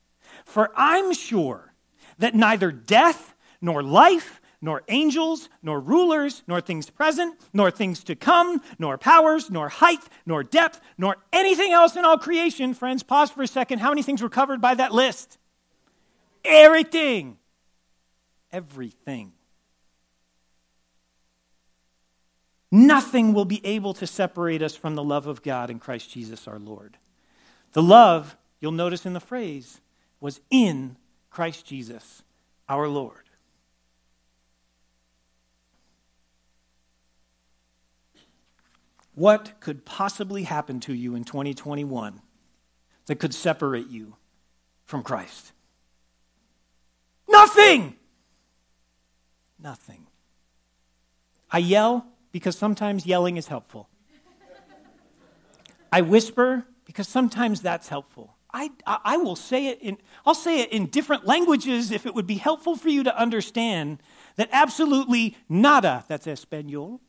[0.44, 1.74] For I'm sure
[2.20, 8.14] that neither death nor life, nor angels, nor rulers, nor things present, nor things to
[8.14, 12.74] come, nor powers, nor height, nor depth, nor anything else in all creation.
[12.74, 13.78] Friends, pause for a second.
[13.78, 15.38] How many things were covered by that list?
[16.44, 17.38] Everything.
[18.52, 19.32] Everything.
[22.70, 26.46] Nothing will be able to separate us from the love of God in Christ Jesus
[26.46, 26.98] our Lord.
[27.72, 29.80] The love, you'll notice in the phrase,
[30.20, 30.96] was in
[31.30, 32.22] Christ Jesus
[32.68, 33.29] our Lord.
[39.20, 42.22] What could possibly happen to you in 2021
[43.04, 44.16] that could separate you
[44.86, 45.52] from Christ?
[47.28, 47.96] Nothing!
[49.62, 50.06] Nothing.
[51.50, 53.90] I yell because sometimes yelling is helpful.
[55.92, 58.38] I whisper because sometimes that's helpful.
[58.54, 62.26] I, I, will say it in, I'll say it in different languages if it would
[62.26, 64.02] be helpful for you to understand
[64.36, 67.02] that absolutely nada, that's Espanol,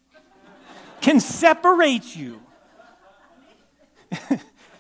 [1.02, 2.42] can separate you.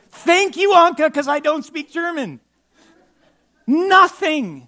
[0.09, 2.39] Thank you, Anka, because I don't speak German.
[3.67, 4.67] Nothing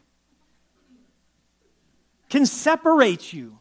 [2.30, 3.60] can separate you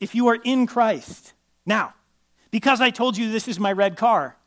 [0.00, 1.34] if you are in Christ.
[1.66, 1.94] Now,
[2.50, 4.37] because I told you this is my red car,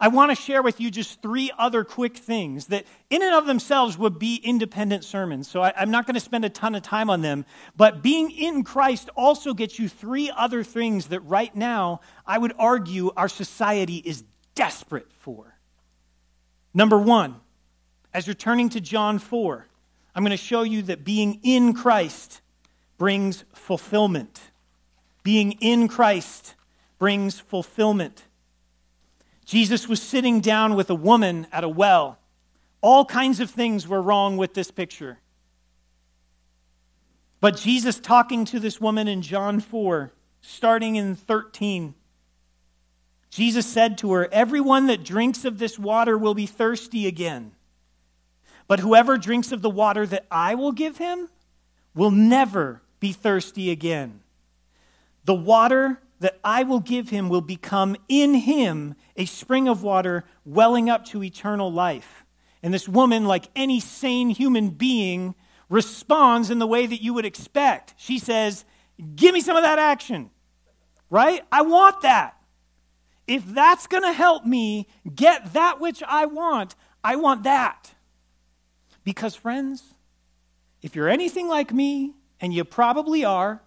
[0.00, 3.46] I want to share with you just three other quick things that, in and of
[3.46, 5.48] themselves, would be independent sermons.
[5.48, 7.46] So I, am not going to spend a ton of time on them.
[7.76, 12.54] But being in Christ also gets you three other things that, right now, I would
[12.58, 14.24] argue our society is
[14.54, 15.56] desperate for.
[16.72, 17.36] Number one,
[18.12, 19.66] as you're turning to John 4,
[20.14, 22.40] I'm going to show you that being in Christ
[22.98, 24.40] brings fulfillment.
[25.22, 26.54] Being in Christ
[26.98, 28.24] brings fulfillment.
[29.44, 32.18] Jesus was sitting down with a woman at a well.
[32.80, 35.18] All kinds of things were wrong with this picture.
[37.40, 41.94] But Jesus talking to this woman in John 4, starting in 13,
[43.28, 47.52] Jesus said to her, Everyone that drinks of this water will be thirsty again.
[48.66, 51.28] But whoever drinks of the water that I will give him
[51.94, 54.20] will never be thirsty again.
[55.24, 60.24] The water that I will give him will become in him a spring of water
[60.46, 62.24] welling up to eternal life.
[62.62, 65.34] And this woman, like any sane human being,
[65.68, 67.92] responds in the way that you would expect.
[67.98, 68.64] She says,
[69.14, 70.30] Give me some of that action,
[71.10, 71.42] right?
[71.52, 72.38] I want that.
[73.26, 77.92] If that's going to help me get that which I want, I want that.
[79.04, 79.92] Because, friends,
[80.80, 83.60] if you're anything like me, and you probably are,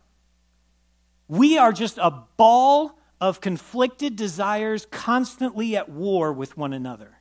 [1.27, 7.17] we are just a ball of conflicted desires constantly at war with one another.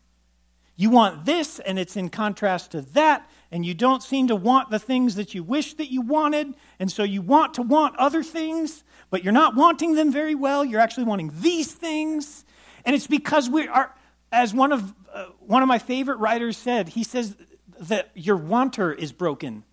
[0.76, 4.70] You want this, and it's in contrast to that, and you don't seem to want
[4.70, 8.22] the things that you wish that you wanted, and so you want to want other
[8.22, 10.64] things, but you're not wanting them very well.
[10.64, 12.44] You're actually wanting these things.
[12.84, 13.94] And it's because we are,
[14.30, 17.36] as one of, uh, one of my favorite writers said, he says
[17.80, 19.64] that your wanter is broken.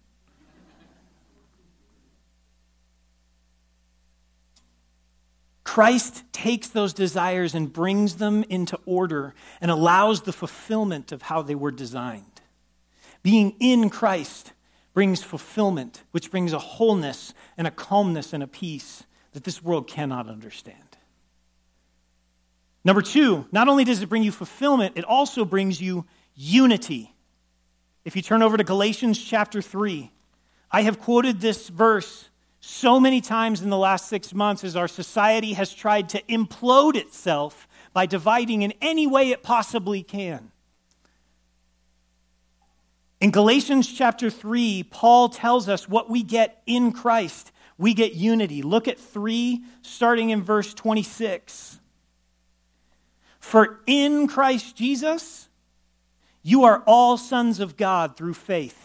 [5.63, 11.41] Christ takes those desires and brings them into order and allows the fulfillment of how
[11.41, 12.41] they were designed.
[13.21, 14.51] Being in Christ
[14.93, 19.87] brings fulfillment, which brings a wholeness and a calmness and a peace that this world
[19.87, 20.77] cannot understand.
[22.85, 26.05] Number two, not only does it bring you fulfillment, it also brings you
[26.35, 27.15] unity.
[28.03, 30.11] If you turn over to Galatians chapter 3,
[30.69, 32.29] I have quoted this verse
[32.65, 36.95] so many times in the last six months as our society has tried to implode
[36.95, 40.49] itself by dividing in any way it possibly can.
[43.19, 47.51] In Galatians chapter 3, Paul tells us what we get in Christ.
[47.77, 48.61] We get unity.
[48.61, 51.81] Look at 3, starting in verse 26.
[53.41, 55.49] For in Christ Jesus,
[56.41, 58.82] you are all sons of God through faith.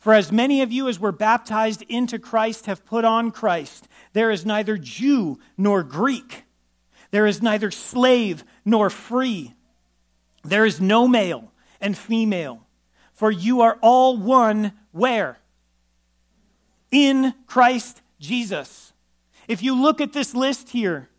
[0.00, 4.30] For as many of you as were baptized into Christ have put on Christ, there
[4.30, 6.44] is neither Jew nor Greek,
[7.10, 9.54] there is neither slave nor free,
[10.42, 12.66] there is no male and female,
[13.12, 15.38] for you are all one where?
[16.90, 18.94] In Christ Jesus.
[19.48, 21.10] If you look at this list here,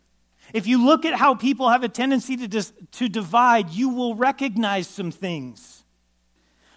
[0.52, 4.16] if you look at how people have a tendency to, dis- to divide, you will
[4.16, 5.81] recognize some things.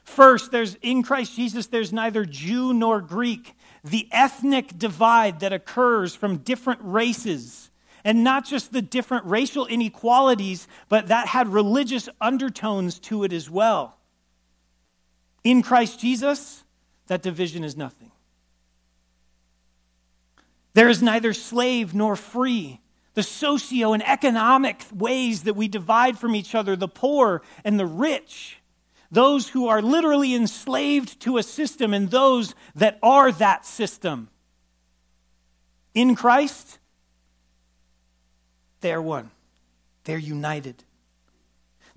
[0.05, 3.55] First, there's in Christ Jesus, there's neither Jew nor Greek.
[3.83, 7.69] The ethnic divide that occurs from different races,
[8.03, 13.49] and not just the different racial inequalities, but that had religious undertones to it as
[13.49, 13.97] well.
[15.43, 16.63] In Christ Jesus,
[17.07, 18.11] that division is nothing.
[20.73, 22.79] There is neither slave nor free
[23.15, 27.85] the socio and economic ways that we divide from each other, the poor and the
[27.85, 28.59] rich,
[29.15, 34.29] those who are literally enslaved to a system, and those that are that system.
[35.93, 36.79] In Christ,
[38.81, 39.31] they're one,
[40.03, 40.83] they're united.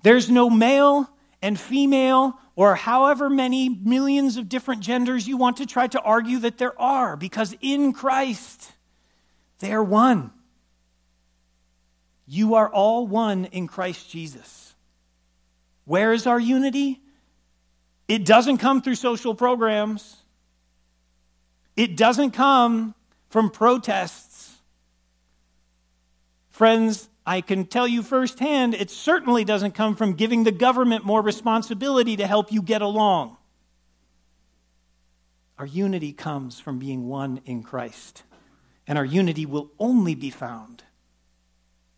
[0.01, 1.09] There's no male
[1.41, 6.39] and female, or however many millions of different genders you want to try to argue
[6.39, 8.71] that there are, because in Christ,
[9.59, 10.31] they're one.
[12.25, 14.73] You are all one in Christ Jesus.
[15.85, 17.01] Where is our unity?
[18.09, 20.17] It doesn't come through social programs.
[21.77, 22.95] It doesn't come
[23.29, 24.57] from protests.
[26.49, 31.21] Friends, I can tell you firsthand, it certainly doesn't come from giving the government more
[31.21, 33.37] responsibility to help you get along.
[35.59, 38.23] Our unity comes from being one in Christ.
[38.87, 40.83] And our unity will only be found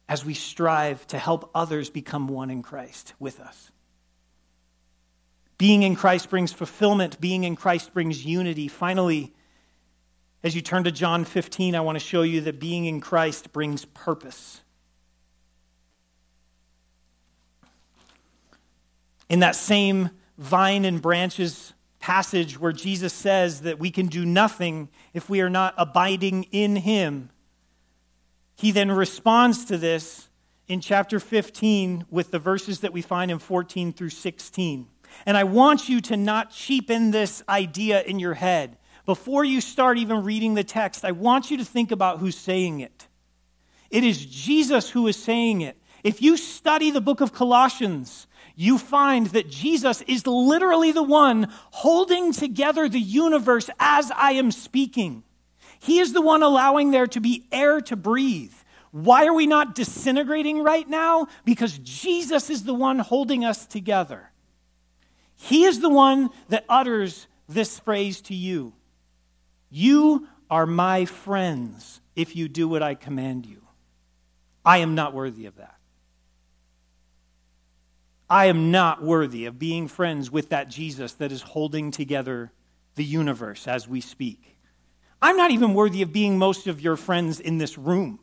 [0.10, 3.72] as we strive to help others become one in Christ with us.
[5.62, 8.68] Being in Christ brings fulfillment, being in Christ brings unity.
[8.68, 9.32] Finally,
[10.42, 13.54] as you turn to John 15, I want to show you that being in Christ
[13.54, 14.62] brings purpose.
[19.30, 24.90] In that same vine and branches passage where Jesus says that we can do nothing
[25.14, 27.30] if we are not abiding in Him,
[28.56, 30.28] he then responds to this
[30.68, 34.88] in chapter 15 with the verses that we find in 14 through 16.
[35.26, 38.78] And I want you to not cheapen this idea in your head.
[39.06, 42.80] Before you start even reading the text, I want you to think about who's saying
[42.80, 43.08] it.
[43.90, 45.78] It is Jesus who is saying it.
[46.04, 51.48] If you study the book of Colossians, you find that Jesus is literally the one
[51.72, 55.24] holding together the universe as I am speaking.
[55.80, 58.54] He is the one allowing there to be air to breathe.
[58.92, 61.28] Why are we not disintegrating right now?
[61.46, 64.31] Because Jesus is the one holding us together.
[65.42, 68.74] He is the one that utters this phrase to you
[69.72, 73.62] You are my friends if you do what I command you.
[74.64, 75.76] I am not worthy of that.
[78.30, 82.52] I am not worthy of being friends with that Jesus that is holding together
[82.96, 84.58] the universe as we speak.
[85.22, 88.20] I'm not even worthy of being most of your friends in this room.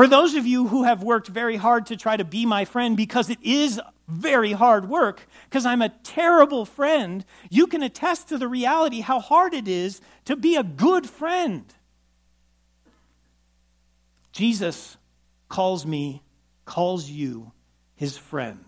[0.00, 2.96] For those of you who have worked very hard to try to be my friend,
[2.96, 3.78] because it is
[4.08, 9.20] very hard work, because I'm a terrible friend, you can attest to the reality how
[9.20, 11.66] hard it is to be a good friend.
[14.32, 14.96] Jesus
[15.50, 16.22] calls me,
[16.64, 17.52] calls you
[17.94, 18.64] his friend.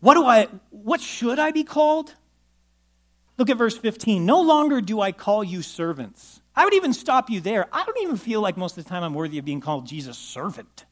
[0.00, 2.16] What do I what should I be called?
[3.38, 4.26] Look at verse 15.
[4.26, 6.40] No longer do I call you servants.
[6.60, 7.66] I would even stop you there.
[7.72, 10.18] I don't even feel like most of the time I'm worthy of being called Jesus'
[10.18, 10.84] servant,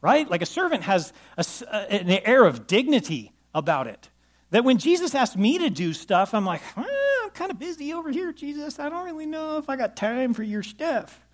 [0.00, 0.30] right?
[0.30, 1.44] Like a servant has a,
[1.92, 4.10] an air of dignity about it.
[4.50, 6.84] That when Jesus asked me to do stuff, I'm like, eh,
[7.24, 8.78] I'm kind of busy over here, Jesus.
[8.78, 11.26] I don't really know if I got time for your stuff.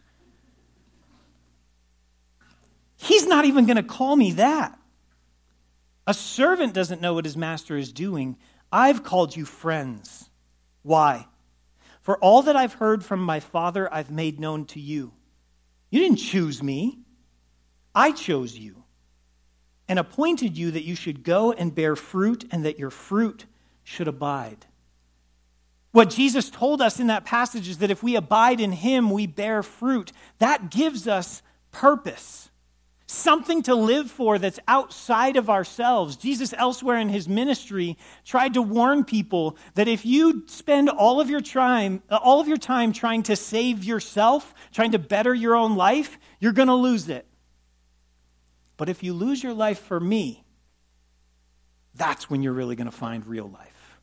[2.96, 4.78] He's not even going to call me that.
[6.06, 8.38] A servant doesn't know what his master is doing.
[8.72, 10.30] I've called you friends.
[10.82, 11.26] Why?
[12.08, 15.12] For all that I've heard from my Father, I've made known to you.
[15.90, 17.00] You didn't choose me,
[17.94, 18.84] I chose you
[19.88, 23.44] and appointed you that you should go and bear fruit and that your fruit
[23.84, 24.64] should abide.
[25.92, 29.26] What Jesus told us in that passage is that if we abide in him, we
[29.26, 30.10] bear fruit.
[30.38, 31.42] That gives us
[31.72, 32.47] purpose,
[33.10, 36.14] something to live for that's outside of ourselves.
[36.14, 41.30] Jesus, elsewhere in his ministry, tried to warn people that if you spend all of
[41.30, 45.56] your time, uh, all of your time trying to save yourself, trying to better your
[45.56, 47.26] own life, you're going to lose it.
[48.76, 50.44] But if you lose your life for me,
[51.94, 53.98] that's when you're really going to find real life.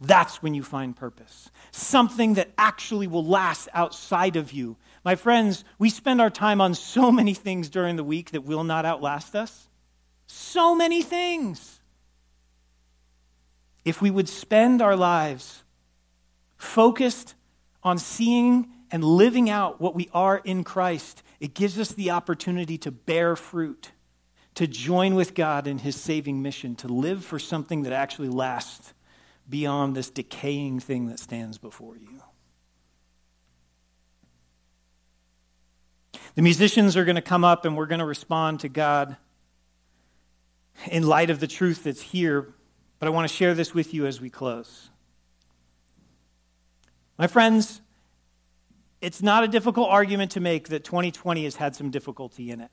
[0.00, 1.50] That's when you find purpose.
[1.70, 4.76] Something that actually will last outside of you.
[5.06, 8.64] My friends, we spend our time on so many things during the week that will
[8.64, 9.68] not outlast us.
[10.26, 11.78] So many things.
[13.84, 15.62] If we would spend our lives
[16.56, 17.36] focused
[17.84, 22.76] on seeing and living out what we are in Christ, it gives us the opportunity
[22.78, 23.92] to bear fruit,
[24.56, 28.92] to join with God in his saving mission, to live for something that actually lasts
[29.48, 32.22] beyond this decaying thing that stands before you.
[36.36, 39.16] The musicians are going to come up and we're going to respond to God
[40.90, 42.54] in light of the truth that's here,
[42.98, 44.90] but I want to share this with you as we close.
[47.18, 47.80] My friends,
[49.00, 52.70] it's not a difficult argument to make that 2020 has had some difficulty in it.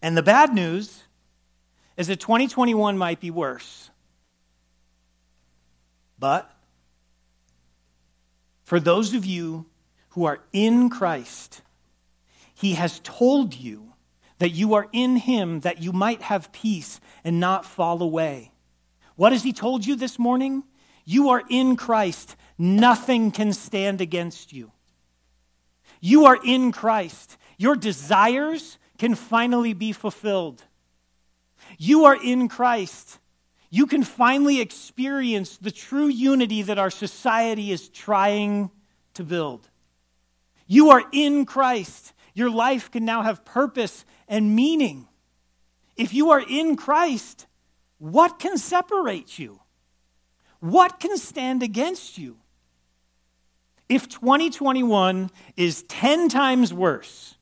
[0.00, 1.02] And the bad news
[1.96, 3.90] is that 2021 might be worse.
[6.20, 6.48] But
[8.62, 9.66] for those of you
[10.14, 11.62] who are in Christ,
[12.54, 13.92] He has told you
[14.38, 18.50] that you are in Him that you might have peace and not fall away.
[19.16, 20.64] What has He told you this morning?
[21.04, 24.72] You are in Christ Nothing can stand against you.
[26.00, 27.36] You are in Christ.
[27.56, 30.62] Your desires can finally be fulfilled.
[31.78, 33.18] You are in Christ.
[33.70, 38.70] You can finally experience the true unity that our society is trying
[39.14, 39.68] to build.
[40.66, 42.12] You are in Christ.
[42.34, 45.06] Your life can now have purpose and meaning.
[45.96, 47.46] If you are in Christ,
[47.98, 49.60] what can separate you?
[50.60, 52.38] What can stand against you?
[53.88, 57.36] If 2021 is 10 times worse,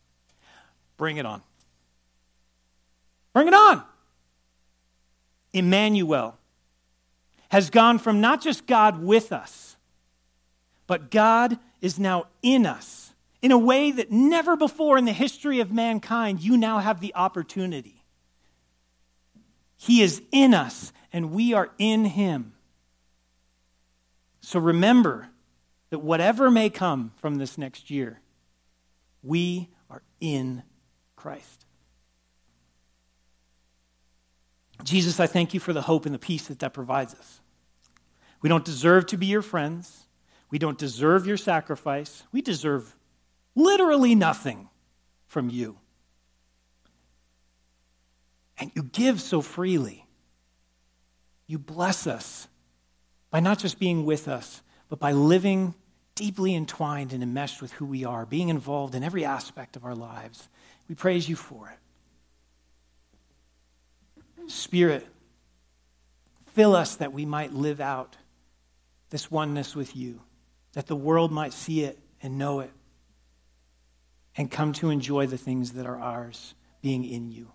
[0.97, 1.43] bring it on.
[3.33, 3.83] Bring it on.
[5.53, 6.37] Emmanuel
[7.51, 9.77] has gone from not just God with us,
[10.87, 13.12] but God is now in us
[13.43, 17.15] in a way that never before in the history of mankind you now have the
[17.15, 18.05] opportunity.
[19.77, 22.55] He is in us, and we are in Him.
[24.41, 25.29] So remember
[25.91, 28.21] that whatever may come from this next year,
[29.23, 30.63] we are in
[31.17, 31.67] Christ.
[34.85, 37.41] Jesus, I thank you for the hope and the peace that that provides us.
[38.41, 40.07] We don't deserve to be your friends.
[40.51, 42.25] We don't deserve your sacrifice.
[42.33, 42.95] We deserve
[43.55, 44.69] literally nothing
[45.27, 45.79] from you.
[48.59, 50.07] And you give so freely.
[51.47, 52.49] You bless us
[53.31, 55.75] by not just being with us, but by living
[56.15, 59.95] deeply entwined and enmeshed with who we are, being involved in every aspect of our
[59.95, 60.49] lives.
[60.89, 61.79] We praise you for it.
[64.51, 65.07] Spirit,
[66.49, 68.17] fill us that we might live out
[69.11, 70.21] this oneness with you,
[70.73, 72.71] that the world might see it and know it,
[74.37, 77.51] and come to enjoy the things that are ours, being in you.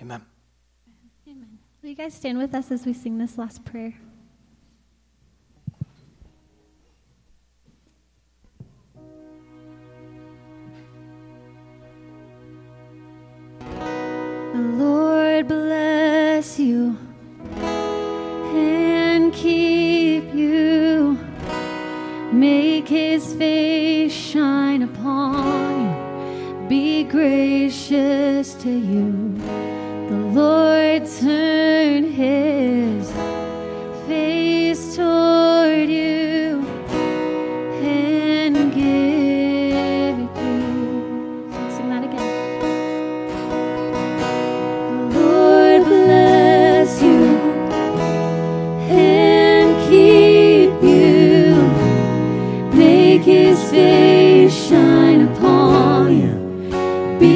[0.00, 0.24] Amen.
[1.28, 1.58] Amen.
[1.82, 3.94] Will you guys stand with us as we sing this last prayer?
[14.52, 16.96] The Lord bless you
[18.54, 19.73] and keep you.
[22.44, 26.68] Make his face shine upon you.
[26.68, 29.32] Be gracious to you.
[30.10, 33.03] The Lord turn his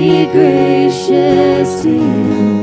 [0.09, 2.58] Be gracious to you.